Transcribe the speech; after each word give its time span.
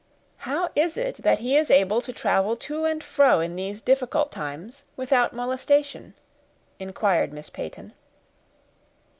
"How 0.49 0.71
is 0.75 0.97
it 0.97 1.17
that 1.17 1.37
he 1.37 1.55
is 1.55 1.69
able 1.69 2.01
to 2.01 2.11
travel 2.11 2.55
to 2.55 2.85
and 2.85 3.03
fro 3.03 3.39
in 3.39 3.55
these 3.55 3.81
difficult 3.81 4.31
times, 4.31 4.83
without 4.97 5.31
molestation?" 5.31 6.15
inquired 6.79 7.31
Miss 7.31 7.51
Peyton. 7.51 7.93